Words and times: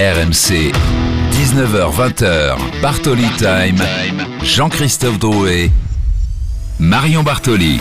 RMC, 0.00 0.72
19h-20h, 1.30 2.56
Bartoli 2.80 3.26
Time, 3.36 3.84
Jean-Christophe 4.42 5.18
Drouet, 5.18 5.68
Marion 6.78 7.22
Bartoli. 7.22 7.78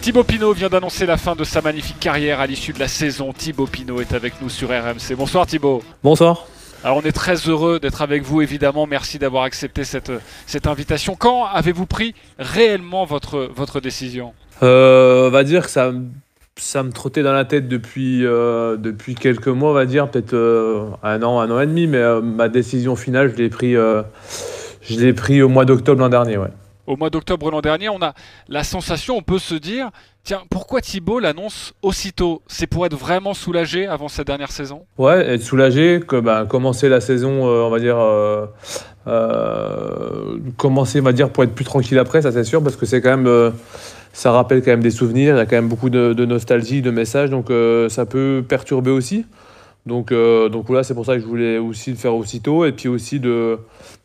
Thibaut 0.00 0.24
Pinot 0.24 0.54
vient 0.54 0.70
d'annoncer 0.70 1.04
la 1.04 1.18
fin 1.18 1.36
de 1.36 1.44
sa 1.44 1.60
magnifique 1.60 2.00
carrière 2.00 2.40
à 2.40 2.46
l'issue 2.46 2.72
de 2.72 2.78
la 2.78 2.88
saison. 2.88 3.34
Thibaut 3.34 3.66
Pinot 3.66 4.00
est 4.00 4.14
avec 4.14 4.40
nous 4.40 4.48
sur 4.48 4.70
RMC. 4.70 5.14
Bonsoir 5.18 5.46
Thibaut. 5.46 5.82
Bonsoir. 6.02 6.46
Alors 6.82 6.96
on 6.96 7.02
est 7.02 7.12
très 7.12 7.34
heureux 7.34 7.78
d'être 7.78 8.00
avec 8.00 8.22
vous 8.22 8.40
évidemment. 8.40 8.86
Merci 8.86 9.18
d'avoir 9.18 9.42
accepté 9.42 9.84
cette, 9.84 10.12
cette 10.46 10.66
invitation. 10.66 11.14
Quand 11.14 11.44
avez-vous 11.44 11.84
pris 11.84 12.14
réellement 12.38 13.04
votre, 13.04 13.50
votre 13.54 13.80
décision? 13.80 14.32
Euh, 14.62 15.28
on 15.28 15.30
va 15.30 15.44
dire 15.44 15.66
que 15.66 15.70
ça, 15.70 15.92
ça 16.56 16.82
me 16.82 16.92
trottait 16.92 17.22
dans 17.22 17.32
la 17.32 17.44
tête 17.44 17.68
depuis, 17.68 18.24
euh, 18.24 18.76
depuis 18.76 19.14
quelques 19.14 19.48
mois, 19.48 19.70
on 19.70 19.74
va 19.74 19.86
dire, 19.86 20.10
peut-être 20.10 20.34
euh, 20.34 20.86
un 21.02 21.22
an, 21.22 21.40
un 21.40 21.50
an 21.50 21.60
et 21.60 21.66
demi, 21.66 21.86
mais 21.86 21.98
euh, 21.98 22.20
ma 22.20 22.48
décision 22.48 22.96
finale, 22.96 23.32
je 23.32 23.36
l'ai 23.36 23.48
pris, 23.48 23.74
je 23.74 25.00
l'ai 25.00 25.12
pris 25.12 25.42
au 25.42 25.48
mois 25.48 25.64
d'octobre 25.64 26.00
l'an 26.00 26.08
dernier. 26.08 26.36
Ouais. 26.36 26.48
Au 26.86 26.96
mois 26.96 27.10
d'octobre 27.10 27.50
l'an 27.50 27.60
dernier, 27.60 27.88
on 27.88 28.02
a 28.02 28.14
la 28.48 28.64
sensation, 28.64 29.16
on 29.16 29.22
peut 29.22 29.38
se 29.38 29.54
dire, 29.54 29.90
tiens, 30.24 30.42
pourquoi 30.50 30.80
Thibaut 30.80 31.20
l'annonce 31.20 31.72
aussitôt? 31.82 32.42
C'est 32.46 32.66
pour 32.66 32.84
être 32.84 32.96
vraiment 32.96 33.32
soulagé 33.32 33.86
avant 33.86 34.08
cette 34.08 34.26
dernière 34.26 34.50
saison? 34.50 34.84
Ouais, 34.98 35.34
être 35.34 35.42
soulagé, 35.42 36.00
que, 36.06 36.16
bah, 36.16 36.46
commencer 36.48 36.88
la 36.88 37.00
saison, 37.00 37.44
on 37.44 37.70
va 37.70 37.78
dire, 37.78 37.96
commencer, 40.56 41.00
on 41.00 41.04
va 41.04 41.12
dire, 41.12 41.30
pour 41.30 41.44
être 41.44 41.54
plus 41.54 41.64
tranquille 41.64 41.98
après, 41.98 42.22
ça 42.22 42.32
c'est 42.32 42.44
sûr, 42.44 42.62
parce 42.62 42.76
que 42.76 42.86
c'est 42.86 43.00
quand 43.00 43.16
même, 43.16 43.52
ça 44.12 44.32
rappelle 44.32 44.62
quand 44.62 44.70
même 44.70 44.82
des 44.82 44.90
souvenirs, 44.90 45.36
il 45.36 45.38
y 45.38 45.40
a 45.40 45.46
quand 45.46 45.56
même 45.56 45.68
beaucoup 45.68 45.90
de, 45.90 46.24
nostalgie, 46.24 46.82
de 46.82 46.90
messages, 46.90 47.30
donc 47.30 47.50
euh, 47.50 47.88
ça 47.88 48.06
peut 48.06 48.44
perturber 48.46 48.90
aussi. 48.90 49.24
Donc, 49.86 50.12
euh, 50.12 50.50
donc 50.50 50.66
voilà, 50.66 50.82
c'est 50.84 50.94
pour 50.94 51.06
ça 51.06 51.14
que 51.14 51.20
je 51.20 51.26
voulais 51.26 51.56
aussi 51.56 51.90
le 51.90 51.96
faire 51.96 52.14
aussitôt, 52.14 52.66
et 52.66 52.72
puis 52.72 52.86
aussi 52.86 53.18
de, 53.18 53.58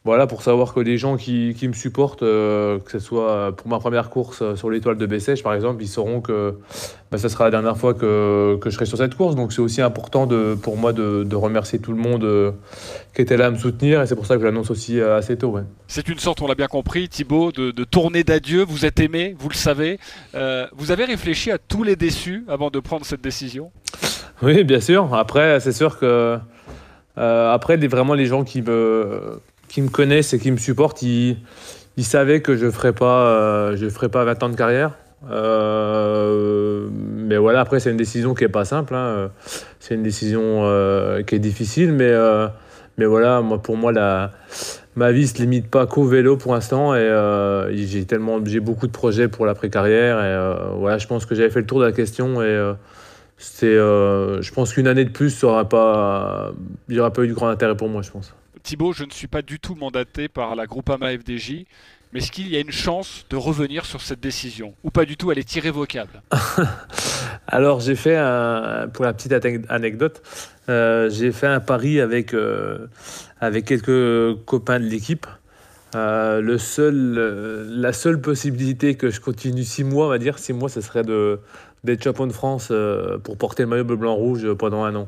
voilà, 0.05 0.25
pour 0.25 0.41
savoir 0.41 0.73
que 0.73 0.79
les 0.79 0.97
gens 0.97 1.17
qui, 1.17 1.53
qui 1.53 1.67
me 1.67 1.73
supportent, 1.73 2.23
euh, 2.23 2.79
que 2.79 2.91
ce 2.91 2.99
soit 2.99 3.53
pour 3.55 3.67
ma 3.67 3.77
première 3.79 4.09
course 4.09 4.41
euh, 4.41 4.55
sur 4.55 4.69
l'étoile 4.69 4.97
de 4.97 5.05
Bessèges 5.05 5.43
par 5.43 5.53
exemple, 5.53 5.83
ils 5.83 5.89
sauront 5.89 6.21
que 6.21 6.55
bah, 7.11 7.17
ça 7.17 7.27
sera 7.27 7.43
la 7.43 7.51
dernière 7.51 7.77
fois 7.77 7.93
que, 7.93 8.57
que 8.61 8.69
je 8.69 8.75
serai 8.75 8.85
sur 8.85 8.97
cette 8.97 9.15
course. 9.15 9.35
Donc 9.35 9.51
c'est 9.51 9.61
aussi 9.61 9.81
important 9.81 10.27
de, 10.27 10.55
pour 10.55 10.77
moi 10.77 10.93
de, 10.93 11.23
de 11.23 11.35
remercier 11.35 11.79
tout 11.79 11.91
le 11.91 11.99
monde 11.99 12.23
euh, 12.23 12.51
qui 13.13 13.21
était 13.21 13.35
là 13.35 13.47
à 13.47 13.51
me 13.51 13.57
soutenir, 13.57 14.01
et 14.01 14.07
c'est 14.07 14.15
pour 14.15 14.25
ça 14.25 14.35
que 14.35 14.41
je 14.41 14.45
l'annonce 14.45 14.71
aussi 14.71 15.01
assez 15.01 15.37
tôt. 15.37 15.49
Ouais. 15.49 15.63
C'est 15.87 16.07
une 16.07 16.19
sorte, 16.19 16.41
on 16.41 16.47
l'a 16.47 16.55
bien 16.55 16.67
compris, 16.67 17.09
Thibaut, 17.09 17.51
de, 17.51 17.71
de 17.71 17.83
tournée 17.83 18.23
d'adieu. 18.23 18.63
Vous 18.63 18.85
êtes 18.85 19.01
aimé, 19.01 19.35
vous 19.37 19.49
le 19.49 19.55
savez. 19.55 19.99
Vous 20.33 20.91
avez 20.91 21.03
réfléchi 21.03 21.51
à 21.51 21.57
tous 21.57 21.83
les 21.83 21.97
déçus 21.97 22.45
avant 22.47 22.69
de 22.69 22.79
prendre 22.79 23.05
cette 23.05 23.21
décision? 23.21 23.71
Oui, 24.41 24.63
bien 24.63 24.79
sûr. 24.81 25.13
Après, 25.13 25.59
c'est 25.59 25.71
sûr 25.71 25.97
que 25.97 26.37
euh, 27.17 27.53
après, 27.53 27.77
vraiment 27.87 28.13
les 28.13 28.25
gens 28.25 28.43
qui 28.43 28.61
me, 28.61 29.39
qui 29.69 29.81
me 29.81 29.89
connaissent 29.89 30.33
et 30.33 30.39
qui 30.39 30.51
me 30.51 30.57
supportent, 30.57 31.01
ils, 31.01 31.37
ils 31.97 32.03
savaient 32.03 32.41
que 32.41 32.57
je 32.57 32.65
ne 32.65 32.71
ferais, 32.71 32.93
pas, 32.93 33.27
euh, 33.27 33.89
pas 34.11 34.25
20 34.25 34.43
ans 34.43 34.49
de 34.49 34.55
carrière. 34.55 34.91
Euh, 35.31 36.87
mais 36.91 37.37
voilà, 37.37 37.61
après, 37.61 37.79
c'est 37.79 37.91
une 37.91 37.97
décision 37.97 38.33
qui 38.33 38.43
n'est 38.43 38.49
pas 38.49 38.65
simple. 38.65 38.93
hein. 38.95 39.31
C'est 39.79 39.95
une 39.95 40.03
décision 40.03 40.63
qui 41.25 41.35
est 41.35 41.39
difficile, 41.39 41.93
mais, 41.93 42.13
mais 42.97 43.05
voilà, 43.05 43.41
moi, 43.41 43.61
pour 43.61 43.77
moi, 43.77 43.93
la, 43.93 44.31
ma 44.97 45.13
vie 45.13 45.21
ne 45.21 45.27
se 45.27 45.37
limite 45.37 45.69
pas 45.69 45.87
qu'au 45.87 46.03
vélo 46.03 46.35
pour 46.35 46.53
l'instant. 46.53 46.93
Et 46.93 47.09
j'ai 47.73 48.03
tellement, 48.03 48.39
j'ai 48.43 48.59
beaucoup 48.59 48.87
de 48.87 48.91
projets 48.91 49.29
pour 49.29 49.45
l'après-carrière. 49.45 50.19
Et 50.19 50.75
voilà, 50.77 50.97
je 50.97 51.07
pense 51.07 51.25
que 51.25 51.33
j'avais 51.35 51.49
fait 51.49 51.61
le 51.61 51.65
tour 51.65 51.79
de 51.79 51.85
la 51.85 51.93
question. 51.93 52.43
Et 52.43 52.73
c'est, 53.37 53.65
euh, 53.65 54.41
je 54.41 54.51
pense 54.53 54.73
qu'une 54.73 54.87
année 54.87 55.05
de 55.05 55.09
plus, 55.09 55.41
il 55.41 55.45
n'y 55.45 55.51
aura 55.51 55.67
pas 55.67 56.53
eu 57.23 57.27
de 57.27 57.33
grand 57.33 57.49
intérêt 57.49 57.75
pour 57.75 57.89
moi, 57.89 58.01
je 58.01 58.11
pense. 58.11 58.33
Thibaut, 58.63 58.93
je 58.93 59.03
ne 59.03 59.11
suis 59.11 59.27
pas 59.27 59.41
du 59.41 59.59
tout 59.59 59.75
mandaté 59.75 60.27
par 60.27 60.55
la 60.55 60.65
Groupama 60.65 61.11
FDJ, 61.11 61.65
mais 62.11 62.19
est-ce 62.19 62.31
qu'il 62.31 62.47
y 62.47 62.55
a 62.55 62.59
une 62.59 62.71
chance 62.71 63.25
de 63.29 63.35
revenir 63.35 63.85
sur 63.85 64.01
cette 64.01 64.21
décision? 64.21 64.73
Ou 64.83 64.89
pas 64.89 65.05
du 65.05 65.17
tout, 65.17 65.31
elle 65.31 65.37
est 65.37 65.55
irrévocable? 65.55 66.21
Alors, 67.47 67.81
j'ai 67.81 67.95
fait 67.95 68.15
un, 68.15 68.87
pour 68.91 69.05
la 69.05 69.13
petite 69.13 69.33
ane- 69.33 69.65
anecdote, 69.69 70.23
euh, 70.69 71.09
j'ai 71.09 71.31
fait 71.31 71.47
un 71.47 71.59
pari 71.59 71.99
avec, 71.99 72.33
euh, 72.33 72.87
avec 73.39 73.65
quelques 73.65 74.43
copains 74.45 74.79
de 74.79 74.85
l'équipe. 74.85 75.27
Euh, 75.93 76.41
le 76.41 76.57
seul, 76.57 77.69
la 77.69 77.93
seule 77.93 78.19
possibilité 78.19 78.95
que 78.95 79.11
je 79.11 79.21
continue 79.21 79.63
six 79.63 79.83
mois, 79.83 80.07
on 80.07 80.09
va 80.09 80.17
dire, 80.17 80.39
six 80.39 80.53
mois, 80.53 80.69
ce 80.69 80.81
serait 80.81 81.03
de, 81.03 81.39
d'être 81.85 82.03
champion 82.03 82.27
de 82.27 82.33
France 82.33 82.69
euh, 82.71 83.17
pour 83.19 83.37
porter 83.37 83.63
le 83.63 83.69
maillot 83.69 83.83
bleu, 83.85 83.95
blanc, 83.95 84.15
rouge 84.15 84.51
pendant 84.53 84.83
un 84.83 84.95
an. 84.95 85.07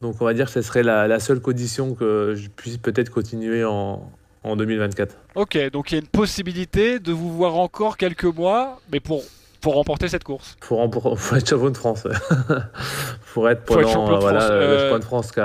Donc, 0.00 0.16
on 0.20 0.24
va 0.24 0.34
dire 0.34 0.46
que 0.46 0.52
ce 0.52 0.62
serait 0.62 0.82
la, 0.82 1.06
la 1.08 1.20
seule 1.20 1.40
condition 1.40 1.94
que 1.94 2.34
je 2.36 2.48
puisse 2.48 2.76
peut-être 2.78 3.10
continuer 3.10 3.64
en, 3.64 4.10
en 4.42 4.56
2024. 4.56 5.16
Ok, 5.36 5.70
donc 5.70 5.90
il 5.90 5.94
y 5.94 5.98
a 5.98 6.00
une 6.00 6.08
possibilité 6.08 6.98
de 6.98 7.12
vous 7.12 7.32
voir 7.32 7.56
encore 7.56 7.96
quelques 7.96 8.24
mois, 8.24 8.80
mais 8.92 9.00
pour, 9.00 9.22
pour 9.60 9.74
remporter 9.74 10.08
cette 10.08 10.24
course. 10.24 10.56
Rempor- 10.68 11.16
faut 11.16 11.36
être 11.36 11.48
champion 11.48 11.70
de 11.70 11.76
France. 11.76 12.02
pour 13.32 13.48
être 13.48 13.62
Faut 13.66 13.80
être 13.80 13.82
pendant 13.82 13.88
champion 13.88 14.12
de 14.12 14.16
euh, 14.16 14.20
voilà, 14.20 14.40
France, 14.40 14.50
le 14.50 14.56
euh, 14.56 14.80
champion 14.82 14.98
de 14.98 15.04
France 15.04 15.32
qui 15.32 15.40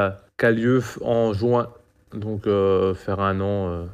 a, 0.46 0.52
lieu 0.52 0.84
en 1.02 1.34
juin. 1.34 1.70
Donc 2.14 2.48
euh, 2.48 2.96
faire 2.96 3.20
un 3.20 3.40
an, 3.40 3.70
euh, 3.70 3.86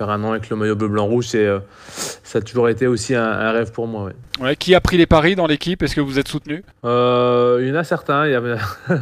faire 0.00 0.08
un 0.08 0.24
an 0.24 0.30
avec 0.30 0.48
le 0.48 0.56
maillot 0.56 0.76
bleu 0.76 0.88
blanc 0.88 1.04
rouge, 1.04 1.26
c'est 1.28 1.44
euh, 1.44 1.58
ça 1.86 2.38
a 2.38 2.40
toujours 2.42 2.70
été 2.70 2.86
aussi 2.86 3.14
un, 3.14 3.22
un 3.22 3.52
rêve 3.52 3.70
pour 3.70 3.86
moi. 3.86 4.04
ouais. 4.04 4.12
Ouais, 4.40 4.56
qui 4.56 4.74
a 4.74 4.80
pris 4.80 4.96
les 4.96 5.04
paris 5.04 5.36
dans 5.36 5.46
l'équipe? 5.46 5.82
Est-ce 5.82 5.94
que 5.94 6.00
vous 6.00 6.18
êtes 6.18 6.26
soutenu? 6.28 6.64
Euh, 6.86 7.58
il 7.60 7.68
y 7.68 7.70
en 7.70 7.74
a 7.74 7.84
certains, 7.84 8.26
il 8.26 8.32
y, 8.32 8.34
a, 8.34 8.40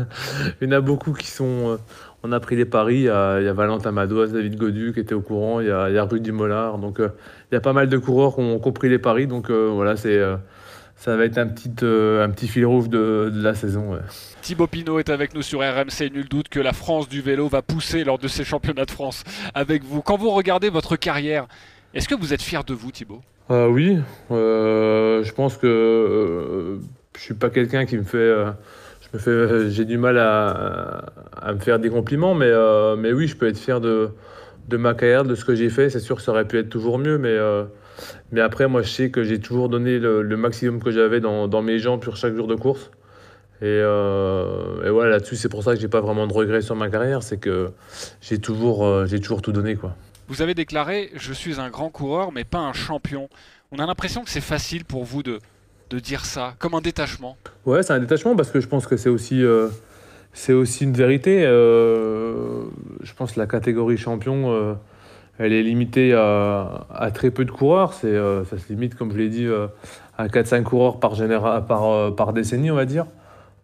il 0.60 0.66
y 0.66 0.68
en 0.68 0.72
a 0.76 0.80
beaucoup 0.80 1.12
qui 1.12 1.28
sont. 1.28 1.68
euh, 1.68 1.76
on 2.24 2.32
a 2.32 2.40
pris 2.40 2.56
les 2.56 2.64
paris. 2.64 2.96
Il 2.96 3.02
y 3.02 3.08
a, 3.08 3.38
il 3.38 3.44
y 3.44 3.48
a 3.48 3.52
Valentin 3.52 3.92
Madoise, 3.92 4.32
David 4.32 4.56
Godu 4.56 4.92
qui 4.92 4.98
était 4.98 5.14
au 5.14 5.20
courant. 5.20 5.60
Il 5.60 5.68
y 5.68 5.70
a, 5.70 5.88
il 5.88 5.94
y 5.94 5.98
a 5.98 6.02
Rudy 6.04 6.32
Mollard. 6.32 6.78
Donc 6.78 6.98
euh, 6.98 7.10
il 7.52 7.54
y 7.54 7.56
a 7.56 7.60
pas 7.60 7.72
mal 7.72 7.88
de 7.88 7.96
coureurs 7.96 8.34
qui 8.34 8.40
ont, 8.40 8.58
qui 8.58 8.66
ont 8.68 8.72
pris 8.72 8.88
les 8.88 8.98
paris. 8.98 9.28
Donc 9.28 9.52
voilà, 9.52 9.94
c'est 9.94 10.20
ça 10.98 11.16
va 11.16 11.24
être 11.24 11.38
un 11.38 11.46
petit, 11.46 11.70
euh, 11.84 12.24
un 12.24 12.30
petit 12.30 12.48
fil 12.48 12.66
rouge 12.66 12.88
de, 12.88 13.30
de 13.32 13.40
la 13.42 13.54
saison. 13.54 13.92
ouais. 13.92 14.00
Thibaut 14.42 14.66
Pinot 14.66 14.98
est 14.98 15.10
avec 15.10 15.32
nous 15.34 15.42
sur 15.42 15.60
RMC, 15.60 16.10
nul 16.12 16.28
doute 16.28 16.48
que 16.48 16.58
la 16.60 16.72
France 16.72 17.08
du 17.08 17.22
vélo 17.22 17.48
va 17.48 17.62
pousser 17.62 18.02
lors 18.04 18.18
de 18.18 18.26
ces 18.26 18.44
championnats 18.44 18.84
de 18.84 18.90
France 18.90 19.22
avec 19.54 19.84
vous. 19.84 20.02
Quand 20.02 20.16
vous 20.16 20.30
regardez 20.30 20.70
votre 20.70 20.96
carrière, 20.96 21.46
est-ce 21.94 22.08
que 22.08 22.14
vous 22.16 22.34
êtes 22.34 22.42
fier 22.42 22.64
de 22.64 22.74
vous 22.74 22.90
Thibaut? 22.90 23.20
Euh, 23.50 23.68
oui, 23.68 23.98
euh, 24.30 25.22
je 25.22 25.32
pense 25.32 25.56
que 25.56 25.66
euh, 25.66 26.78
je 27.16 27.22
suis 27.22 27.34
pas 27.34 27.48
quelqu'un 27.48 27.86
qui 27.86 27.96
me 27.96 28.02
fait. 28.02 28.34
je 29.00 29.08
me 29.14 29.18
fais, 29.18 29.70
j'ai 29.70 29.84
du 29.84 29.98
mal 29.98 30.18
à, 30.18 31.04
à 31.40 31.52
me 31.54 31.58
faire 31.60 31.78
des 31.78 31.90
compliments, 31.90 32.34
mais, 32.34 32.50
mais 32.98 33.12
oui, 33.12 33.28
je 33.28 33.36
peux 33.36 33.46
être 33.46 33.58
fier 33.58 33.80
de, 33.80 34.10
de 34.68 34.76
ma 34.76 34.94
carrière, 34.94 35.24
de 35.24 35.34
ce 35.34 35.44
que 35.44 35.54
j'ai 35.54 35.70
fait. 35.70 35.90
C'est 35.90 36.00
sûr 36.00 36.16
que 36.16 36.22
ça 36.22 36.32
aurait 36.32 36.46
pu 36.46 36.58
être 36.58 36.68
toujours 36.68 36.98
mieux, 36.98 37.18
mais, 37.18 37.36
mais 38.32 38.40
après, 38.40 38.68
moi, 38.68 38.82
je 38.82 38.88
sais 38.90 39.10
que 39.10 39.22
j'ai 39.24 39.40
toujours 39.40 39.68
donné 39.68 39.98
le, 39.98 40.22
le 40.22 40.36
maximum 40.36 40.82
que 40.82 40.90
j'avais 40.90 41.20
dans, 41.20 41.48
dans 41.48 41.62
mes 41.62 41.78
jambes 41.78 42.02
sur 42.02 42.16
chaque 42.16 42.34
jour 42.34 42.46
de 42.46 42.54
course. 42.54 42.90
Et, 43.60 43.64
euh, 43.64 44.86
et 44.86 44.90
voilà, 44.90 45.10
là-dessus, 45.10 45.34
c'est 45.34 45.48
pour 45.48 45.64
ça 45.64 45.74
que 45.74 45.80
j'ai 45.80 45.88
pas 45.88 46.00
vraiment 46.00 46.28
de 46.28 46.32
regrets 46.32 46.62
sur 46.62 46.76
ma 46.76 46.88
carrière, 46.88 47.24
c'est 47.24 47.38
que 47.38 47.72
j'ai 48.20 48.38
toujours, 48.38 48.86
euh, 48.86 49.06
j'ai 49.06 49.18
toujours 49.18 49.42
tout 49.42 49.50
donné, 49.50 49.74
quoi. 49.74 49.96
Vous 50.28 50.42
avez 50.42 50.54
déclaré 50.54 51.10
Je 51.14 51.32
suis 51.32 51.58
un 51.58 51.68
grand 51.68 51.88
coureur, 51.90 52.30
mais 52.30 52.44
pas 52.44 52.58
un 52.58 52.72
champion. 52.72 53.28
On 53.72 53.78
a 53.78 53.86
l'impression 53.86 54.22
que 54.22 54.30
c'est 54.30 54.40
facile 54.40 54.84
pour 54.84 55.04
vous 55.04 55.22
de, 55.24 55.40
de 55.90 55.98
dire 55.98 56.24
ça, 56.24 56.54
comme 56.60 56.74
un 56.74 56.80
détachement. 56.80 57.36
Ouais, 57.66 57.82
c'est 57.82 57.94
un 57.94 57.98
détachement 57.98 58.36
parce 58.36 58.50
que 58.50 58.60
je 58.60 58.68
pense 58.68 58.86
que 58.86 58.96
c'est 58.96 59.08
aussi, 59.08 59.42
euh, 59.42 59.68
c'est 60.32 60.52
aussi 60.52 60.84
une 60.84 60.92
vérité. 60.92 61.42
Je 61.42 63.12
pense 63.16 63.32
que 63.32 63.40
la 63.40 63.46
catégorie 63.46 63.96
champion, 63.96 64.76
elle 65.38 65.52
est 65.52 65.62
limitée 65.62 66.12
à, 66.14 67.10
très 67.14 67.30
peu 67.30 67.44
de 67.44 67.50
coureurs. 67.50 67.94
Euh, 68.04 68.44
ça 68.44 68.58
se 68.58 68.68
limite, 68.68 68.94
comme 68.96 69.12
je 69.12 69.18
l'ai 69.18 69.28
dit, 69.28 69.46
euh, 69.46 69.68
à 70.16 70.26
4-5 70.26 70.62
coureurs 70.64 70.98
euh, 71.02 72.10
par 72.10 72.32
décennie, 72.32 72.70
on 72.70 72.74
va 72.74 72.84
dire. 72.84 73.06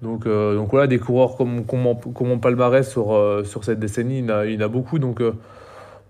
Donc, 0.02 0.26
donc 0.26 0.70
voilà, 0.70 0.86
des 0.86 0.98
coureurs 0.98 1.36
comme, 1.36 1.64
mon, 1.72 2.38
palmarès 2.38 2.88
sur, 2.88 3.42
cette 3.62 3.80
décennie, 3.80 4.18
il 4.18 4.52
y 4.52 4.56
en 4.56 4.60
a, 4.60 4.68
beaucoup. 4.68 4.98
Donc, 4.98 5.22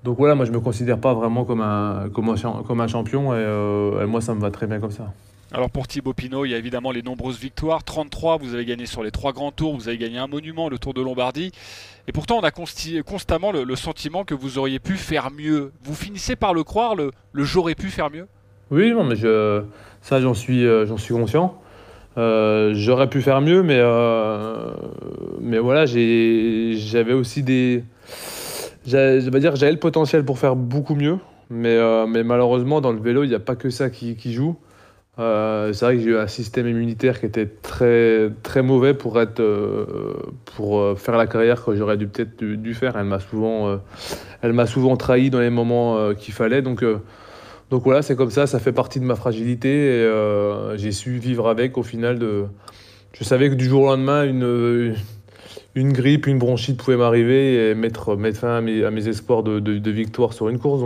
voilà, 0.05 0.35
moi 0.35 0.45
je 0.45 0.53
me 0.53 0.61
considère 0.61 0.99
pas 0.99 1.15
vraiment 1.15 1.45
comme 1.45 1.61
un, 1.61 2.87
champion 2.89 3.35
et 3.35 4.07
moi 4.07 4.21
ça 4.21 4.35
me 4.35 4.41
va 4.41 4.51
très 4.51 4.67
bien 4.67 4.81
comme 4.81 4.91
ça. 4.91 5.13
Alors 5.55 5.71
pour 5.71 5.87
Thibaut 5.87 6.15
Pinot, 6.15 6.47
il 6.47 6.51
y 6.51 6.55
a 6.55 6.59
évidemment 6.59 6.91
les 6.91 7.03
nombreuses 7.03 7.39
victoires. 7.39 7.85
33, 7.85 8.39
vous 8.39 8.55
avez 8.55 8.65
gagné 8.65 8.87
sur 8.87 9.05
les 9.05 9.13
trois 9.13 9.33
grands 9.33 9.53
tours, 9.53 9.77
vous 9.77 9.87
avez 9.87 9.99
gagné 9.99 10.19
un 10.19 10.27
monument, 10.27 10.69
le 10.69 10.79
Tour 10.79 10.95
de 10.95 11.01
Lombardie. 11.01 11.53
Et 12.09 12.13
pourtant, 12.13 12.39
on 12.39 12.43
a 12.43 12.51
constamment 12.51 13.53
le, 13.53 13.77
sentiment 13.77 14.25
que 14.25 14.35
vous 14.35 14.59
auriez 14.59 14.81
pu 14.81 14.95
faire 14.95 15.31
mieux. 15.31 15.71
Vous 15.85 15.95
finissez 15.95 16.35
par 16.35 16.55
le 16.55 16.65
croire, 16.65 16.97
le, 16.97 17.13
j'aurais 17.35 17.77
pu 17.77 17.91
faire 17.91 18.11
mieux? 18.11 18.27
Oui, 18.73 18.91
non, 18.91 19.05
mais 19.05 19.15
ça, 20.03 20.21
j'en 20.21 20.35
suis, 20.35 20.67
euh, 20.67 20.87
conscient. 21.09 21.57
Euh, 22.19 22.73
j'aurais 22.75 23.09
pu 23.09 23.23
faire 23.23 23.41
mieux, 23.41 23.63
mais, 23.63 23.79
euh, 23.79 24.73
voilà, 25.63 25.87
j'avais 25.87 27.13
aussi 27.13 27.45
des. 27.45 27.85
Je 28.89 29.31
vais 29.31 29.39
dire, 29.39 29.55
j'avais 29.55 29.73
le 29.73 29.79
potentiel 29.79 30.25
pour 30.25 30.41
faire 30.41 30.57
beaucoup 30.57 30.97
mieux, 30.97 31.19
mais, 31.49 31.79
malheureusement, 32.25 32.81
dans 32.81 32.91
le 32.91 32.99
vélo, 32.99 33.23
il 33.23 33.29
n'y 33.29 33.37
a 33.37 33.41
pas 33.41 33.55
que 33.55 33.71
ça 33.71 33.89
qui 33.89 34.33
joue. 34.33 34.57
Euh, 35.21 35.73
c'est 35.73 35.85
vrai 35.85 35.97
que 35.97 36.03
j'ai 36.03 36.11
eu 36.11 36.17
un 36.17 36.27
système 36.27 36.67
immunitaire 36.67 37.21
qui 37.21 37.27
était 37.27 37.47
très, 37.47 38.31
très 38.43 38.63
mauvais 38.63 38.95
pour, 38.95 39.21
être, 39.21 39.39
euh, 39.39 40.15
pour 40.57 40.81
euh, 40.81 40.97
faire 40.97 41.17
la 41.17 41.29
carrière 41.29 41.65
que 41.65 41.77
j'aurais 41.77 41.97
dû 41.97 42.09
peut-être 42.09 42.43
dû, 42.43 42.75
faire. 42.75 42.97
Elle 42.97 43.07
m'a 43.07 43.21
souvent, 43.21 43.79
elle 44.43 44.53
m'a 44.53 44.67
souvent 44.67 44.97
trahi 44.97 45.31
dans 45.31 45.41
les 45.41 45.51
moments 45.51 46.15
qu'il 46.15 46.35
fallait. 46.35 46.63
Donc, 46.63 46.85
donc 47.71 47.85
voilà, 47.85 48.03
c'est 48.03 48.17
comme 48.17 48.31
ça, 48.31 48.47
ça 48.47 48.59
fait 48.59 48.73
partie 48.73 48.99
de 48.99 49.05
ma 49.05 49.15
fragilité 49.15 50.03
et 50.03 50.11
j'ai 50.77 50.93
su 50.93 51.19
vivre 51.19 51.49
avec 51.49 51.79
au 51.79 51.83
final. 51.83 52.19
Je 53.13 53.23
savais 53.23 53.49
que 53.51 53.55
du 53.55 53.67
jour 53.67 53.83
au 53.83 53.87
lendemain, 53.87 54.25
une, 54.25 54.97
une 55.77 55.93
grippe, 55.93 56.27
une 56.27 56.39
bronchite 56.39 56.77
pouvait 56.77 56.97
m'arriver 56.97 57.71
et 57.71 57.75
mettre, 57.75 58.17
mettre 58.17 58.41
fin 58.41 58.57
à 58.57 58.61
mes, 58.61 58.85
à 58.85 58.91
mes 58.91 59.09
espoirs 59.09 59.45
de, 59.45 59.61
de, 59.61 59.91
victoire 59.91 60.33
sur 60.33 60.49
une 60.49 60.59
course. 60.59 60.83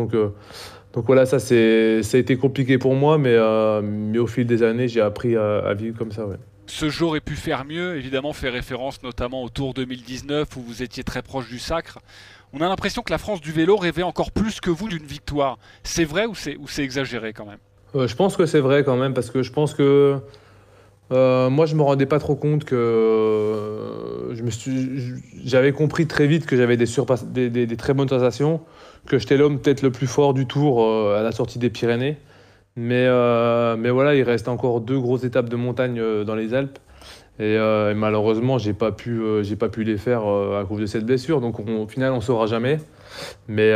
Donc 0.92 1.06
voilà, 1.06 1.26
ça, 1.26 1.38
ça 1.38 1.54
a 1.54 2.18
été 2.18 2.36
compliqué 2.36 2.78
pour 2.78 2.94
moi, 2.94 3.18
mais, 3.18 3.34
euh, 3.34 3.82
mais 3.82 4.18
au 4.18 4.26
fil 4.26 4.46
des 4.46 4.62
années, 4.62 4.88
j'ai 4.88 5.00
appris 5.00 5.36
à, 5.36 5.74
vivre 5.74 5.98
comme 5.98 6.12
ça. 6.12 6.26
Ouais. 6.26 6.36
Ce 6.66 6.88
jour 6.88 7.10
aurait 7.10 7.20
pu 7.20 7.34
faire 7.34 7.64
mieux, 7.64 7.96
évidemment, 7.96 8.32
fait 8.32 8.48
référence 8.48 9.02
notamment 9.02 9.42
au 9.42 9.48
Tour 9.48 9.74
2019 9.74 10.56
où 10.56 10.60
vous 10.60 10.82
étiez 10.82 11.04
très 11.04 11.22
proche 11.22 11.48
du 11.48 11.58
sacre. 11.58 11.98
On 12.52 12.60
a 12.60 12.68
l'impression 12.68 13.02
que 13.02 13.10
la 13.10 13.18
France 13.18 13.40
du 13.40 13.52
vélo 13.52 13.76
rêvait 13.76 14.02
encore 14.02 14.32
plus 14.32 14.60
que 14.60 14.70
vous 14.70 14.88
d'une 14.88 15.04
victoire. 15.04 15.58
C'est 15.82 16.04
vrai 16.04 16.24
ou 16.24 16.34
c'est 16.34 16.82
exagéré 16.82 17.34
quand 17.34 17.46
même? 17.46 17.58
Euh, 17.94 18.06
Je 18.06 18.16
pense 18.16 18.36
que 18.36 18.46
c'est 18.46 18.60
vrai 18.60 18.84
quand 18.84 18.96
même, 18.96 19.12
parce 19.12 19.30
que 19.30 19.42
je 19.42 19.52
pense 19.52 19.74
que 19.74 20.18
euh, 21.10 21.48
moi, 21.48 21.66
je 21.66 21.74
me 21.74 21.82
rendais 21.82 22.06
pas 22.06 22.18
trop 22.18 22.36
compte 22.36 22.64
que 22.64 23.98
j'avais 25.44 25.72
compris 25.72 26.06
très 26.06 26.26
vite 26.26 26.46
que 26.46 26.56
j'avais 26.56 26.76
des, 26.76 27.76
très 27.76 27.94
bonnes 27.94 28.08
sensations 28.08 28.60
que 29.06 29.18
j'étais 29.18 29.36
l'homme 29.36 29.58
peut-être 29.58 29.82
le 29.82 29.90
plus 29.90 30.06
fort 30.06 30.34
du 30.34 30.46
tour 30.46 30.84
euh, 30.84 31.18
à 31.18 31.22
la 31.22 31.32
sortie 31.32 31.58
des 31.58 31.70
Pyrénées. 31.70 32.18
Mais, 32.76 33.06
euh, 33.08 33.76
voilà, 33.92 34.14
il 34.14 34.22
reste 34.22 34.48
encore 34.48 34.80
deux 34.80 35.00
grosses 35.00 35.24
étapes 35.24 35.48
de 35.48 35.56
montagne 35.56 35.98
euh, 35.98 36.24
dans 36.24 36.34
les 36.34 36.54
Alpes. 36.54 36.78
Et, 37.40 37.56
malheureusement, 37.94 38.58
j'ai 38.58 38.72
pas 38.72 38.90
pu, 38.90 39.22
pas 39.60 39.68
pu 39.68 39.84
les 39.84 39.96
faire 39.96 40.22
à 40.26 40.64
cause 40.64 40.80
de 40.80 40.86
cette 40.86 41.06
blessure. 41.06 41.40
Donc 41.40 41.60
au 41.60 41.86
final, 41.86 42.12
on 42.12 42.20
saura 42.20 42.46
jamais. 42.46 42.80
Mais, 43.46 43.70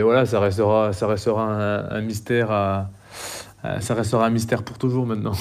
voilà, 0.00 0.24
ça 0.24 0.40
restera, 0.40 0.94
ça 0.94 1.06
restera 1.06 1.44
un, 1.44 2.00
mystère 2.00 2.50
à, 2.50 2.88
ça 3.80 3.94
restera 3.94 4.26
un 4.26 4.30
mystère 4.30 4.62
pour 4.62 4.78
toujours 4.78 5.06
maintenant 5.06 5.34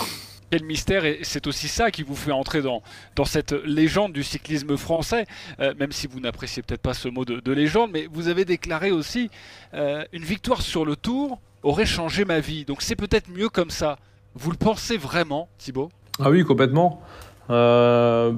quel 0.51 0.63
mystère 0.63 1.05
et 1.05 1.19
c'est 1.23 1.47
aussi 1.47 1.67
ça 1.67 1.91
qui 1.91 2.03
vous 2.03 2.15
fait 2.15 2.31
entrer 2.31 2.61
dans, 2.61 2.81
dans 3.15 3.25
cette 3.25 3.51
légende 3.51 4.13
du 4.13 4.23
cyclisme 4.23 4.77
français, 4.77 5.25
euh, 5.59 5.73
même 5.79 5.91
si 5.91 6.07
vous 6.07 6.19
n'appréciez 6.19 6.61
peut-être 6.61 6.81
pas 6.81 6.93
ce 6.93 7.09
mot 7.09 7.25
de, 7.25 7.51
légende, 7.51 7.91
mais 7.91 8.07
vous 8.11 8.27
avez 8.27 8.45
déclaré 8.45 8.91
aussi 8.91 9.29
euh, 9.73 10.03
une 10.13 10.23
victoire 10.23 10.61
sur 10.61 10.85
le 10.85 10.95
tour 10.95 11.39
aurait 11.63 11.85
changé 11.85 12.25
ma 12.25 12.39
vie. 12.39 12.63
Donc 12.65 12.81
c'est 12.81 12.95
peut-être 12.95 13.29
mieux 13.29 13.49
comme 13.49 13.69
ça. 13.69 13.97
Vous 14.35 14.51
le 14.51 14.57
pensez 14.57 14.97
vraiment, 14.97 15.49
Thibaut? 15.57 15.89
Ah 16.19 16.29
oui, 16.29 16.43
complètement. 16.43 17.01
Euh, 17.49 18.31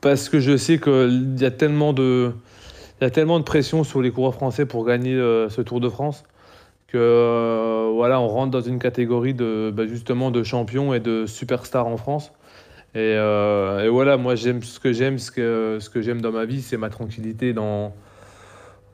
parce 0.00 0.28
que 0.28 0.40
je 0.40 0.56
sais 0.56 0.78
qu'il 0.78 1.36
y 1.38 1.44
a 1.44 1.50
tellement 1.50 1.92
de... 1.92 2.32
Il 3.00 3.04
y 3.04 3.06
a 3.06 3.10
tellement 3.10 3.38
de 3.38 3.44
pression 3.44 3.84
sur 3.84 4.00
les 4.00 4.10
coureurs 4.10 4.32
français 4.32 4.64
pour 4.64 4.86
gagner 4.86 5.14
ce 5.14 5.60
Tour 5.60 5.80
de 5.80 5.90
France 5.90 6.24
que 6.86 6.98
euh, 6.98 7.90
voilà, 7.94 8.20
on 8.20 8.28
rentre 8.28 8.50
dans 8.50 8.60
une 8.60 8.78
catégorie 8.78 9.34
de 9.34 9.72
bah, 9.74 9.86
justement 9.86 10.30
de 10.30 10.42
champions 10.42 10.94
et 10.94 11.00
de 11.00 11.26
superstars 11.26 11.86
en 11.86 11.96
France. 11.96 12.32
Et, 12.94 13.14
euh, 13.16 13.88
voilà, 13.90 14.16
moi 14.16 14.36
j'aime 14.36 14.62
ce 14.62 14.80
que 14.80 14.92
j'aime, 14.92 15.18
ce 15.18 15.30
que, 15.30 15.78
ce 15.80 15.90
que 15.90 16.00
j'aime 16.00 16.20
dans 16.20 16.32
ma 16.32 16.44
vie, 16.44 16.62
c'est 16.62 16.76
ma 16.76 16.88
tranquillité 16.88 17.52
dans, 17.52 17.94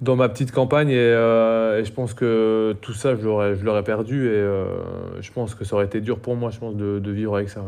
dans 0.00 0.16
ma 0.16 0.28
petite 0.28 0.52
campagne. 0.52 0.90
Et, 0.90 0.96
euh, 0.96 1.84
je 1.84 1.92
pense 1.92 2.14
que 2.14 2.74
tout 2.80 2.94
ça, 2.94 3.14
je 3.14 3.22
l'aurais, 3.22 3.84
perdu. 3.84 4.28
Et 4.28 4.42
je 5.20 5.32
pense 5.32 5.54
que 5.54 5.64
ça 5.64 5.76
aurait 5.76 5.86
été 5.86 6.00
dur 6.00 6.18
pour 6.18 6.34
moi, 6.34 6.50
je 6.50 6.58
pense, 6.58 6.74
de, 6.74 7.10
vivre 7.10 7.36
avec 7.36 7.48
ça. 7.48 7.62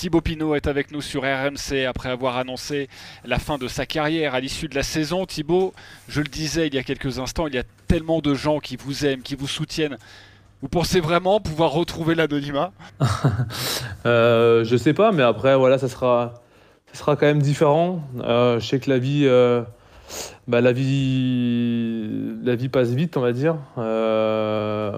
Thibaut 0.00 0.22
Pinot 0.22 0.54
est 0.54 0.66
avec 0.66 0.92
nous 0.92 1.02
sur 1.02 1.24
RMC 1.24 1.84
après 1.86 2.08
avoir 2.08 2.38
annoncé 2.38 2.88
la 3.26 3.38
fin 3.38 3.58
de 3.58 3.68
sa 3.68 3.84
carrière 3.84 4.34
à 4.34 4.40
l'issue 4.40 4.66
de 4.66 4.74
la 4.74 4.82
saison. 4.82 5.26
Thibaut, 5.26 5.74
je 6.08 6.22
le 6.22 6.26
disais 6.28 6.68
il 6.68 6.74
y 6.74 6.78
a 6.78 6.82
quelques 6.82 7.18
instants, 7.18 7.48
il 7.48 7.54
y 7.54 7.58
a 7.58 7.64
tellement 7.86 8.20
de 8.20 8.32
gens 8.32 8.60
qui 8.60 8.76
vous 8.76 9.04
aiment, 9.04 9.20
qui 9.20 9.34
vous 9.34 9.46
soutiennent. 9.46 9.98
Vous 10.62 10.68
pensez 10.68 11.00
vraiment 11.00 11.38
pouvoir 11.38 11.72
retrouver 11.72 12.14
l'anonymat? 12.14 12.72
Euh, 14.06 14.64
Je 14.64 14.74
sais 14.78 14.94
pas, 14.94 15.12
mais 15.12 15.22
après, 15.22 15.54
voilà, 15.54 15.76
ça 15.76 15.90
sera, 15.90 16.32
quand 17.04 17.20
même 17.20 17.42
différent. 17.42 18.02
Euh, 18.20 18.58
je 18.58 18.66
sais 18.66 18.80
que 18.80 18.88
la 18.88 18.96
vie, 18.96 19.26
euh, 19.26 19.60
bah, 20.48 20.60
la 20.60 20.72
vie, 20.72 22.36
la 22.42 22.54
vie 22.56 22.68
passe 22.68 22.90
vite, 22.90 23.16
on 23.16 23.20
va 23.20 23.32
dire. 23.32 23.56
Euh, 23.78 24.90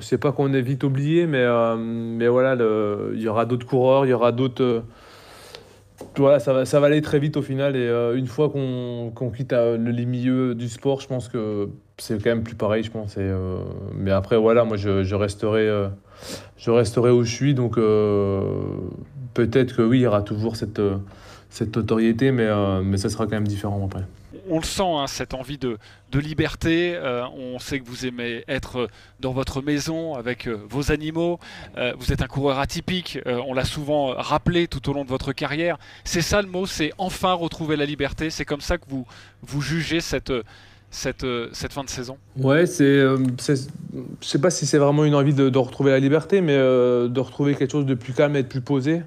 c'est 0.00 0.18
pas 0.18 0.32
qu'on 0.32 0.52
est 0.54 0.62
vite 0.62 0.84
oublié, 0.84 1.26
mais, 1.26 1.42
euh, 1.42 1.76
mais 1.76 2.28
voilà, 2.28 2.56
il 3.12 3.20
y 3.20 3.28
aura 3.28 3.44
d'autres 3.44 3.66
coureurs, 3.66 4.06
il 4.06 4.10
y 4.10 4.12
aura 4.12 4.32
d'autres. 4.32 4.62
Euh, 4.62 4.80
voilà, 6.16 6.38
ça 6.40 6.52
va, 6.52 6.64
ça 6.64 6.80
va 6.80 6.86
aller 6.86 7.02
très 7.02 7.18
vite 7.18 7.36
au 7.36 7.42
final. 7.42 7.76
Et 7.76 7.86
euh, 7.86 8.16
une 8.16 8.26
fois 8.26 8.48
qu'on 8.48 9.30
quitte 9.36 9.52
le, 9.52 10.04
milieu 10.04 10.54
du 10.54 10.68
sport, 10.68 11.00
je 11.00 11.08
pense 11.08 11.28
que 11.28 11.68
c'est 11.98 12.22
quand 12.22 12.30
même 12.30 12.42
plus 12.42 12.56
pareil, 12.56 12.82
je 12.82 12.90
pense. 12.90 13.16
Mais 13.94 14.10
après, 14.10 14.38
voilà, 14.38 14.64
moi, 14.64 14.76
je, 14.76 15.14
resterai, 15.14 15.68
je 16.56 16.70
resterai 16.70 17.10
où 17.10 17.24
je 17.24 17.34
suis. 17.34 17.54
Donc, 17.54 17.76
peut-être 19.34 19.76
que 19.76 19.82
oui, 19.82 19.98
il 19.98 20.02
y 20.02 20.06
aura 20.06 20.22
toujours 20.22 20.56
cette, 20.56 20.80
cette 21.50 21.76
notoriété, 21.76 22.32
mais, 22.32 22.48
mais 22.82 22.96
ça 22.96 23.10
sera 23.10 23.26
quand 23.26 23.32
même 23.32 23.46
différent 23.46 23.84
après 23.84 24.04
on 24.48 24.58
le 24.58 24.64
sent, 24.64 24.82
hein, 24.82 25.06
cette 25.06 25.34
envie 25.34 25.58
de, 25.58 25.78
liberté. 26.14 26.94
Euh, 26.94 27.26
on 27.36 27.58
sait 27.58 27.80
que 27.80 27.88
vous 27.88 28.06
aimez 28.06 28.44
être 28.46 28.88
dans 29.18 29.32
votre 29.32 29.62
maison 29.62 30.14
avec 30.14 30.46
euh, 30.46 30.56
vos 30.70 30.92
animaux. 30.92 31.40
Euh, 31.76 31.92
vous 31.98 32.12
êtes 32.12 32.22
un 32.22 32.28
coureur 32.28 32.60
atypique. 32.60 33.18
on 33.26 33.52
l'a 33.52 33.64
souvent 33.64 34.14
rappelé 34.16 34.68
tout 34.68 34.88
au 34.88 34.92
long 34.92 35.04
de 35.04 35.08
votre 35.08 35.32
carrière. 35.32 35.76
C'est 36.04 36.22
ça 36.22 36.40
le 36.40 36.46
mot, 36.46 36.66
c'est 36.66 36.92
enfin 36.98 37.32
retrouver 37.32 37.74
la 37.74 37.84
liberté. 37.84 38.30
C'est 38.30 38.44
comme 38.44 38.60
ça 38.60 38.78
que 38.78 38.84
vous, 38.88 39.04
vous 39.42 39.60
jugez 39.60 40.00
cette, 40.00 40.32
cette, 40.92 41.26
fin 41.72 41.82
de 41.82 41.90
saison? 41.90 42.16
Ouais, 42.36 42.66
c'est, 42.66 43.00
je 43.00 43.56
sais 44.20 44.40
pas 44.40 44.50
si 44.50 44.66
c'est 44.66 44.78
vraiment 44.78 45.04
une 45.04 45.16
envie 45.16 45.34
de, 45.34 45.48
de 45.48 45.58
retrouver 45.58 45.90
la 45.90 45.98
liberté, 45.98 46.40
mais 46.42 46.56
de 46.56 47.20
retrouver 47.20 47.56
quelque 47.56 47.72
chose 47.72 47.86
de 47.86 47.94
plus 47.94 48.12
calme 48.12 48.36
et 48.36 48.44
de 48.44 48.48
plus 48.48 48.60
posé. 48.60 49.02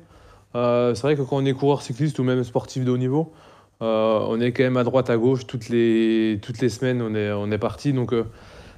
c'est 0.54 1.02
vrai 1.02 1.16
que 1.16 1.22
quand 1.22 1.38
on 1.38 1.46
est 1.46 1.54
coureur 1.54 1.82
cycliste 1.82 2.20
ou 2.20 2.24
même 2.24 2.44
sportif 2.44 2.84
de 2.84 2.92
haut 2.92 2.98
niveau, 2.98 3.32
euh, 3.82 4.20
on 4.28 4.40
est 4.40 4.52
quand 4.52 4.64
même 4.64 4.78
à 4.78 4.84
droite, 4.84 5.10
à 5.10 5.18
gauche, 5.18 5.46
toutes 5.46 5.70
les, 5.70 6.40
toutes 6.42 6.60
les 6.62 6.70
semaines, 6.70 7.02
on 7.02 7.14
est, 7.14 7.32
on 7.32 7.52
est 7.52 7.58
parti. 7.58 7.94
Donc, 7.94 8.14
euh, 8.14 8.24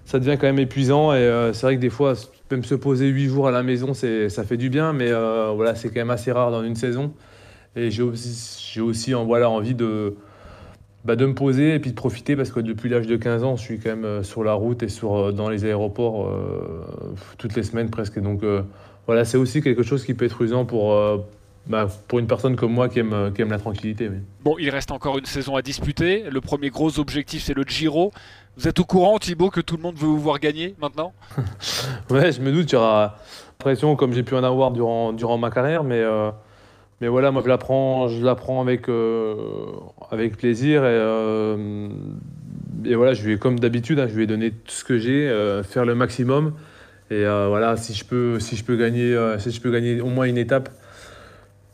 ça 0.05 0.19
devient 0.19 0.37
quand 0.39 0.47
même 0.47 0.59
épuisant. 0.59 1.13
Et 1.13 1.17
euh, 1.17 1.53
c'est 1.53 1.65
vrai 1.65 1.75
que 1.75 1.81
des 1.81 1.89
fois, 1.89 2.13
même 2.51 2.63
se 2.63 2.75
poser 2.75 3.07
8 3.07 3.27
jours 3.27 3.47
à 3.47 3.51
la 3.51 3.63
maison, 3.63 3.93
ça 3.93 4.43
fait 4.43 4.57
du 4.57 4.69
bien. 4.69 4.93
Mais 4.93 5.11
voilà, 5.11 5.75
c'est 5.75 5.89
quand 5.89 5.99
même 5.99 6.09
assez 6.09 6.31
rare 6.31 6.51
dans 6.51 6.63
une 6.63 6.75
saison. 6.75 7.13
Et 7.75 7.91
j'ai 7.91 8.03
aussi, 8.03 8.81
aussi 8.81 9.13
voilà, 9.13 9.49
envie 9.49 9.75
de, 9.75 10.15
bah, 11.05 11.15
de 11.15 11.25
me 11.25 11.35
poser 11.35 11.75
et 11.75 11.79
puis 11.79 11.91
de 11.91 11.95
profiter 11.95 12.35
parce 12.35 12.51
que 12.51 12.59
depuis 12.59 12.89
l'âge 12.89 13.07
de 13.07 13.15
15 13.15 13.43
ans, 13.43 13.55
je 13.55 13.61
suis 13.61 13.79
quand 13.79 13.95
même 13.95 14.23
sur 14.23 14.43
la 14.43 14.53
route 14.53 14.83
et 14.83 14.89
sur, 14.89 15.31
dans 15.33 15.49
les 15.49 15.65
aéroports 15.65 16.29
toutes 17.37 17.55
les 17.55 17.63
semaines 17.63 17.89
presque. 17.89 18.19
donc, 18.19 18.41
voilà, 19.05 19.25
c'est 19.25 19.37
aussi 19.37 19.61
quelque 19.61 19.83
chose 19.83 20.03
qui 20.03 20.13
peut 20.13 20.25
être 20.25 20.41
usant 20.41 20.65
pour 20.65 20.93
bah, 21.69 21.87
pour 22.07 22.19
une 22.19 22.27
personne 22.27 22.55
comme 22.55 22.73
moi 22.73 22.89
qui 22.89 22.99
aime, 22.99 23.31
qui 23.33 23.41
aime 23.41 23.51
la 23.51 23.59
tranquillité. 23.59 24.09
Bon, 24.43 24.55
il 24.59 24.69
reste 24.69 24.91
encore 24.91 25.17
une 25.17 25.25
saison 25.25 25.55
à 25.55 25.61
disputer. 25.61 26.23
Le 26.29 26.41
premier 26.41 26.69
gros 26.69 26.99
objectif, 26.99 27.43
c'est 27.43 27.53
le 27.53 27.63
Giro. 27.63 28.11
Vous 28.57 28.67
êtes 28.67 28.79
au 28.79 28.83
courant, 28.83 29.19
Thibaut, 29.19 29.49
que 29.49 29.61
tout 29.61 29.77
le 29.77 29.83
monde 29.83 29.95
veut 29.95 30.07
vous 30.07 30.19
voir 30.19 30.39
gagner 30.39 30.75
maintenant? 30.81 31.13
Ouais, 32.09 32.31
je 32.31 32.41
me 32.41 32.51
doute, 32.51 32.71
il 32.71 32.73
y 32.73 32.77
aura 32.77 33.17
pression 33.59 33.95
comme 33.95 34.13
j'ai 34.13 34.23
pu 34.23 34.35
en 34.35 34.43
avoir 34.43 34.71
durant, 34.71 35.13
durant 35.13 35.37
ma 35.37 35.51
carrière, 35.51 35.83
mais, 35.83 35.99
euh, 35.99 36.31
mais 37.01 37.07
voilà, 37.07 37.29
moi 37.29 37.41
je 37.43 37.49
la 37.49 37.57
prends, 37.57 38.07
je 38.07 38.23
la 38.23 38.33
prends 38.33 38.61
avec, 38.61 38.89
euh, 38.89 39.35
avec 40.11 40.37
plaisir 40.37 40.83
et, 40.83 40.87
euh, 40.87 41.87
et, 42.83 42.95
voilà, 42.95 43.13
je 43.13 43.21
vais, 43.23 43.37
comme 43.37 43.59
d'habitude, 43.59 43.99
hein, 43.99 44.07
je 44.09 44.15
vais 44.15 44.27
donner 44.27 44.51
tout 44.51 44.71
ce 44.71 44.83
que 44.83 44.97
j'ai, 44.97 45.27
faire 45.63 45.85
le 45.85 45.93
maximum. 45.93 46.53
Et 47.11 47.23
voilà, 47.23 47.75
si 47.77 47.93
je 47.93 48.05
peux, 48.05 48.39
si 48.39 48.55
je 48.55 48.63
peux 48.63 48.75
gagner, 48.75 49.17
si 49.39 49.51
je 49.51 49.61
peux 49.61 49.71
gagner 49.71 50.01
au 50.01 50.07
moins 50.07 50.25
une 50.25 50.37
étape, 50.37 50.69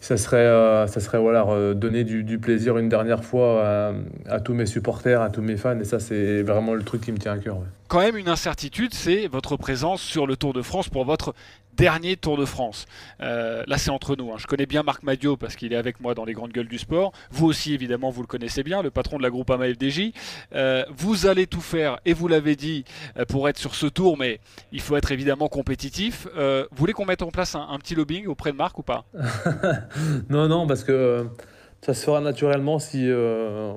ça 0.05 0.17
serait, 0.17 0.38
euh, 0.38 0.85
ça 0.85 1.00
serait 1.00 1.17
voilà, 1.17 1.74
donner 1.74 2.03
du, 2.03 2.38
plaisir 2.38 2.77
une 2.77 2.89
dernière 2.89 3.24
fois 3.24 3.93
à, 4.29 4.39
tous 4.39 4.53
mes 4.53 4.67
supporters, 4.67 5.19
à 5.19 5.31
tous 5.31 5.41
mes 5.41 5.57
fans. 5.57 5.79
Et 5.79 5.83
ça, 5.83 6.00
c'est 6.00 6.43
vraiment 6.43 6.75
le 6.75 6.83
truc 6.83 7.01
qui 7.01 7.12
me 7.12 7.17
tient 7.17 7.33
à 7.33 7.39
cœur. 7.39 7.57
Quand 7.88 8.01
même, 8.01 8.15
une 8.15 8.29
incertitude, 8.29 8.93
c'est 8.93 9.25
votre 9.27 9.57
présence 9.57 10.01
sur 10.01 10.27
le 10.27 10.38
Tour 10.38 10.53
de 10.53 10.62
France 10.62 10.89
pour 10.89 11.05
votre 11.05 11.33
dernier 11.75 12.15
Tour 12.15 12.38
de 12.38 12.46
France. 12.46 12.86
Euh, 13.22 13.63
là, 13.67 13.77
c'est 13.77 13.91
entre 13.91 14.15
nous. 14.15 14.32
Hein. 14.32 14.36
Je 14.38 14.48
connais 14.48 14.65
bien 14.65 14.84
Marc 14.84 15.03
Madio 15.03 15.38
parce 15.38 15.55
qu'il 15.55 15.74
est 15.74 15.77
avec 15.77 16.00
moi 16.00 16.13
dans 16.13 16.25
les 16.25 16.34
grandes 16.34 16.51
gueules 16.51 16.67
du 16.67 16.77
sport. 16.77 17.12
Vous 17.32 17.46
aussi, 17.46 17.74
évidemment, 17.74 18.10
vous 18.10 18.22
le 18.22 18.27
connaissez 18.27 18.63
bien, 18.63 18.82
le 18.82 18.91
patron 18.91 19.17
de 19.17 19.24
la 19.24 19.29
groupe 19.29 19.50
AMA 19.50 19.74
FDJ. 19.74 20.12
Euh, 20.53 20.84
vous 20.96 21.27
allez 21.27 21.48
tout 21.48 21.62
faire, 21.62 22.00
et 22.05 22.13
vous 22.13 22.27
l'avez 22.27 22.55
dit, 22.55 22.86
euh, 23.17 23.25
pour 23.25 23.50
être 23.50 23.58
sur 23.58 23.75
ce 23.75 23.88
tour, 23.88 24.17
mais 24.17 24.39
il 24.72 24.82
faut 24.82 24.96
être 24.96 25.12
évidemment 25.12 25.48
compétitif. 25.48 26.27
vous 26.36 26.77
voulez 26.77 26.94
qu'on 26.94 27.05
mette 27.05 27.22
en 27.22 27.32
place 27.32 27.55
un, 27.55 27.77
petit 27.79 27.96
lobbying 27.96 28.27
auprès 28.27 28.51
de 28.51 28.58
Marc 28.58 28.77
ou 28.79 28.84
pas? 28.84 29.05
Non, 30.29 30.48
non, 30.48 30.67
parce 30.67 30.84
que 30.84 31.27
ça 31.82 31.94
se 31.94 32.05
fera 32.05 32.22
naturellement 32.22 32.79
si, 32.79 33.10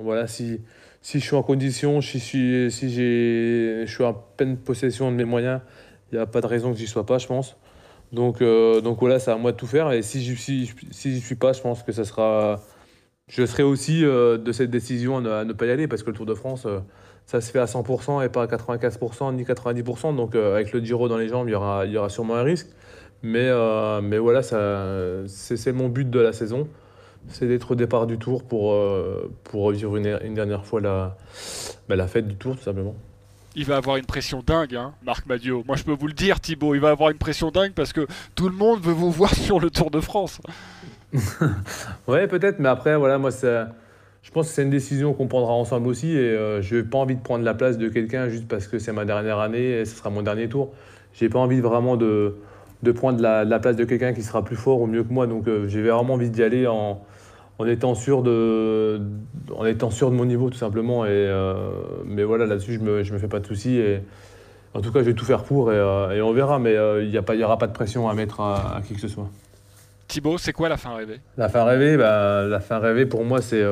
voilà, 0.01 0.27
si, 0.27 0.61
si 1.01 1.19
je 1.19 1.25
suis 1.25 1.35
en 1.35 1.43
condition, 1.43 2.01
si, 2.01 2.19
si, 2.19 2.71
je 2.71 3.85
suis 3.87 4.03
en 4.03 4.13
pleine 4.13 4.57
possession 4.57 5.11
de 5.11 5.15
mes 5.15 5.25
moyens. 5.25 5.61
Il 6.11 6.15
n'y 6.15 6.21
a 6.21 6.25
pas 6.25 6.41
de 6.41 6.47
raison 6.47 6.71
que 6.71 6.79
j'y 6.79 6.87
sois 6.87 7.05
pas, 7.05 7.17
je 7.19 7.27
pense. 7.27 7.55
Donc, 8.11 8.41
euh, 8.41 8.81
donc 8.81 8.99
voilà, 8.99 9.19
c'est 9.19 9.31
à 9.31 9.37
moi 9.37 9.51
de 9.51 9.57
tout 9.57 9.67
faire. 9.67 9.91
Et 9.91 10.01
si 10.01 10.23
je 10.23 10.35
si, 10.35 10.71
si 10.91 11.21
suis 11.21 11.35
pas, 11.35 11.53
je 11.53 11.61
pense 11.61 11.83
que 11.83 11.91
ça 11.91 12.05
sera. 12.05 12.61
Je 13.27 13.45
serai 13.45 13.63
aussi 13.63 14.03
euh, 14.03 14.37
de 14.37 14.51
cette 14.51 14.71
décision 14.71 15.17
à 15.17 15.45
ne, 15.45 15.53
pas 15.53 15.67
y 15.67 15.71
aller 15.71 15.87
parce 15.87 16.01
que 16.01 16.09
le 16.09 16.15
Tour 16.15 16.25
de 16.25 16.33
France, 16.33 16.65
euh, 16.65 16.79
ça 17.27 17.41
se 17.41 17.51
fait 17.51 17.59
à 17.59 17.65
100% 17.65 18.25
et 18.25 18.29
pas 18.29 18.43
à 18.43 18.47
95% 18.47 19.35
ni 19.35 19.43
90%. 19.43 20.15
Donc 20.15 20.35
avec 20.35 20.73
le 20.73 20.83
Giro 20.83 21.07
dans 21.07 21.17
les 21.17 21.27
jambes, 21.29 21.47
il 21.47 21.51
y 21.51 21.55
aura, 21.55 21.85
il 21.85 21.91
y 21.91 21.97
aura 21.97 22.09
sûrement 22.09 22.35
un 22.35 22.43
risque. 22.43 22.67
Mais, 23.21 23.49
mais 24.01 24.17
voilà, 24.17 24.41
c'est 24.41 25.73
mon 25.73 25.89
but 25.89 26.09
de 26.09 26.19
la 26.19 26.33
saison. 26.33 26.67
C'est 27.27 27.47
d'être 27.47 27.71
au 27.71 27.75
départ 27.75 28.07
du 28.07 28.17
Tour 28.17 28.43
pour, 28.43 28.75
pour 29.43 29.63
revivre 29.63 29.97
une, 29.97 30.19
une, 30.23 30.33
dernière 30.33 30.65
fois 30.65 30.81
la, 30.81 31.17
bah, 31.87 31.95
la 31.95 32.07
fête 32.07 32.27
du 32.27 32.35
Tour, 32.35 32.55
tout 32.55 32.63
simplement 32.63 32.95
il 33.55 33.65
va 33.65 33.77
avoir 33.77 33.97
une 33.97 34.05
pression 34.05 34.43
dingue, 34.45 34.75
hein, 34.75 34.93
Marc 35.03 35.25
Madio. 35.25 35.63
Moi, 35.67 35.75
je 35.75 35.83
peux 35.83 35.93
vous 35.93 36.07
le 36.07 36.13
dire, 36.13 36.39
Thibaut, 36.39 36.75
il 36.75 36.81
va 36.81 36.89
avoir 36.89 37.09
une 37.09 37.17
pression 37.17 37.51
dingue 37.51 37.73
parce 37.73 37.93
que 37.93 38.07
tout 38.35 38.49
le 38.49 38.55
monde 38.55 38.81
veut 38.81 38.93
vous 38.93 39.11
voir 39.11 39.33
sur 39.35 39.59
le 39.59 39.69
Tour 39.69 39.91
de 39.91 39.99
France. 39.99 40.39
ouais, 42.07 42.27
peut-être, 42.27 42.59
mais 42.59 42.69
après, 42.69 42.95
voilà, 42.95 43.17
moi, 43.17 43.31
je 43.31 44.31
pense 44.31 44.47
que 44.47 44.53
c'est 44.53 44.63
une 44.63 44.69
décision 44.69 45.13
qu'on 45.13 45.27
prendra 45.27 45.53
ensemble 45.53 45.87
aussi 45.87 46.11
et 46.11 46.19
euh, 46.19 46.61
je 46.61 46.77
n'ai 46.77 46.83
pas 46.83 46.99
envie 46.99 47.15
de 47.15 47.21
prendre 47.21 47.43
la 47.43 47.53
place 47.53 47.77
de 47.77 47.89
quelqu'un 47.89 48.29
juste 48.29 48.47
parce 48.47 48.67
que 48.67 48.77
c'est 48.77 48.93
ma 48.93 49.05
dernière 49.05 49.39
année 49.39 49.79
et 49.79 49.85
ce 49.85 49.95
sera 49.95 50.09
mon 50.09 50.21
dernier 50.21 50.47
tour. 50.47 50.71
J'ai 51.13 51.29
pas 51.29 51.39
envie 51.39 51.59
vraiment 51.59 51.97
de, 51.97 52.35
de 52.83 52.91
prendre 52.91 53.21
la, 53.21 53.59
place 53.59 53.75
de 53.75 53.83
quelqu'un 53.85 54.13
qui 54.13 54.21
sera 54.21 54.43
plus 54.43 54.55
fort 54.55 54.81
ou 54.81 54.87
mieux 54.87 55.03
que 55.03 55.11
moi. 55.11 55.25
Donc, 55.25 55.47
euh, 55.47 55.67
j'ai 55.67 55.81
vraiment 55.81 56.13
envie 56.13 56.29
d'y 56.29 56.43
aller 56.43 56.67
en 56.67 57.01
en 57.59 57.67
étant 57.67 57.93
sûr 57.93 58.23
de, 58.23 59.01
en 59.53 59.65
étant 59.65 59.91
sûr 59.91 60.09
de 60.09 60.15
mon 60.15 60.25
niveau 60.25 60.49
tout 60.49 60.57
simplement. 60.57 61.05
Et, 61.05 61.09
euh, 61.09 61.71
mais 62.05 62.23
voilà, 62.23 62.45
là-dessus, 62.45 62.75
je 62.75 62.79
me, 62.79 63.03
je 63.03 63.13
me 63.13 63.19
fais 63.19 63.27
pas 63.27 63.39
de 63.39 63.45
soucis. 63.45 63.75
Et, 63.75 64.01
en 64.73 64.81
tout 64.81 64.91
cas, 64.91 64.99
je 64.99 65.05
vais 65.05 65.13
tout 65.13 65.25
faire 65.25 65.43
pour 65.43 65.71
et, 65.71 65.75
euh, 65.75 66.23
on 66.23 66.31
verra. 66.31 66.57
Mais 66.57 66.75
euh, 66.75 67.03
il 67.03 67.11
n'y 67.11 67.43
aura 67.43 67.57
pas 67.57 67.67
de 67.67 67.73
pression 67.73 68.07
à 68.07 68.13
mettre 68.13 68.39
à, 68.39 68.81
qui 68.87 68.95
que 68.95 69.01
ce 69.01 69.09
soit. 69.09 69.29
Thibaut, 70.07 70.37
c'est 70.37 70.53
quoi 70.53 70.69
la 70.69 70.77
fin 70.77 70.95
rêvée? 70.95 71.19
La 71.37 71.49
fin 71.49 71.65
rêvée, 71.65 71.97
bah, 71.97 72.45
la 72.47 72.59
fin 72.61 72.79
rêvée 72.79 73.05
pour 73.05 73.25
moi, 73.25 73.41
c'est 73.41 73.63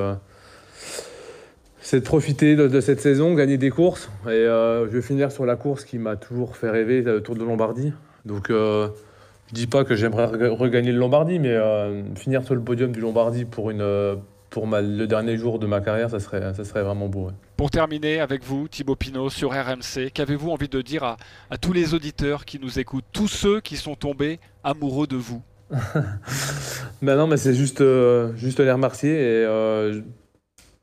c'est 1.80 2.02
de 2.02 2.06
profiter 2.06 2.58
de, 2.58 2.82
cette 2.82 3.00
saison, 3.00 3.34
gagner 3.34 3.58
des 3.58 3.70
courses. 3.70 4.12
Et 4.26 4.44
je 4.44 4.90
vais 4.90 5.02
finir 5.02 5.32
sur 5.32 5.46
la 5.46 5.56
course 5.56 5.86
qui 5.86 5.98
m'a 5.98 6.18
toujours 6.18 6.58
fait 6.58 6.70
rêver, 6.70 7.02
le 7.02 7.24
Tour 7.24 7.36
de 7.36 7.44
Lombardie. 7.44 7.94
Donc 8.26 8.52
je 9.50 9.54
dis 9.54 9.68
pas 9.68 9.86
que 9.86 9.96
j'aimerais 9.96 10.26
regagner 10.50 10.92
le 10.92 11.00
Lombardie, 11.00 11.40
mais 11.40 11.54
euh, 11.54 12.04
finir 12.16 12.44
sur 12.44 12.54
le 12.54 12.62
podium 12.62 12.92
du 12.92 13.00
Lombardie 13.00 13.46
pour, 13.46 13.70
une, 13.70 13.82
euh, 13.82 14.16
pour 14.50 14.68
le 14.68 15.06
dernier 15.06 15.38
jour 15.38 15.58
de 15.58 15.68
ma 15.68 15.80
carrière, 15.80 16.10
ça 16.10 16.20
serait, 16.20 16.54
ça 16.54 16.66
serait 16.66 16.84
vraiment 16.84 17.08
beau. 17.08 17.32
Pour 17.56 17.72
terminer 17.72 18.20
avec 18.20 18.44
vous, 18.44 18.68
Thibaut 18.68 18.98
Pinot, 18.98 19.30
sur 19.30 19.52
RMC, 19.52 20.12
qu'avez-vous 20.14 20.52
envie 20.52 20.68
de 20.68 20.82
dire 20.82 21.04
à, 21.04 21.18
à, 21.50 21.58
tous 21.58 21.72
les 21.72 21.94
auditeurs 21.94 22.44
qui 22.44 22.60
nous 22.60 22.78
écoutent, 22.78 23.06
tous 23.14 23.30
ceux 23.30 23.62
qui 23.62 23.78
sont 23.78 23.96
tombés 23.96 24.40
amoureux 24.64 25.08
de 25.08 25.16
vous? 25.16 25.42
Ben 27.04 27.16
non, 27.16 27.28
mais 27.28 27.38
c'est 27.38 27.54
juste, 27.54 27.82
euh, 27.82 28.36
juste 28.36 28.60
les 28.60 28.72
remercier. 28.72 29.12
Et, 29.12 29.44
je 29.44 30.00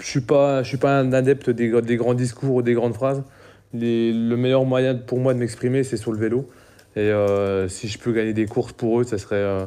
ne 0.06 0.11
suis, 0.11 0.21
pas, 0.21 0.62
je 0.62 0.68
suis 0.68 0.76
pas 0.76 0.99
un 0.99 1.12
adepte 1.12 1.50
des, 1.50 1.83
des, 1.83 1.97
grands 1.97 2.14
discours 2.14 2.56
ou 2.56 2.62
des 2.62 2.75
grandes 2.75 2.94
phrases. 2.94 3.25
le 3.73 4.37
meilleur 4.37 4.64
moyen 4.64 4.94
pour 4.94 5.18
moi 5.18 5.35
de 5.35 5.40
m'exprimer, 5.40 5.83
c'est 5.83 5.97
sur 5.97 6.12
le 6.12 6.18
vélo. 6.18 6.49
Et 6.97 7.01
euh, 7.01 7.69
si 7.69 7.89
je 7.89 7.99
peux 7.99 8.13
gagner 8.13 8.33
des 8.33 8.47
courses 8.47 8.73
pour 8.73 9.01
eux, 9.01 9.05
ça 9.05 9.19
serait, 9.19 9.37
euh, 9.37 9.67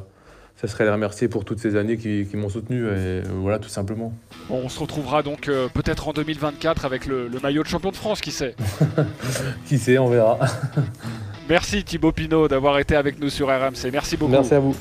ça 0.56 0.68
serait 0.68 0.86
les 0.86 0.92
remercier 0.92 1.28
pour 1.28 1.44
toutes 1.44 1.60
ces 1.60 1.76
années 1.76 1.98
qui, 1.98 2.26
m'ont 2.36 2.50
soutenu. 2.50 2.86
Et 2.86 2.90
euh, 2.90 3.24
voilà, 3.42 3.60
tout 3.60 3.70
simplement. 3.70 4.14
on 4.50 4.70
se 4.70 4.80
retrouvera 4.80 5.24
donc 5.24 5.50
peut-être 5.74 6.08
en 6.08 6.14
2024 6.14 6.86
avec 6.86 7.06
le, 7.06 7.30
maillot 7.44 7.64
de 7.64 7.68
champion 7.68 7.92
de 7.92 7.98
France, 7.98 8.22
qui 8.22 8.32
sait 8.32 8.56
Qui 9.68 9.78
sait, 9.78 9.98
on 9.98 10.08
verra. 10.08 10.40
Merci 11.50 11.84
Thibaut 11.84 12.12
Pinot 12.12 12.48
d'avoir 12.48 12.80
été 12.80 12.96
avec 12.96 13.20
nous 13.20 13.30
sur 13.30 13.48
RMC. 13.48 13.92
Merci 13.92 14.18
beaucoup. 14.18 14.32
Merci 14.32 14.54
à 14.54 14.60
vous. 14.60 14.76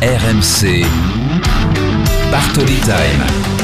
RMC 0.00 0.84
Bartoli 2.30 2.76
Time. 2.80 3.61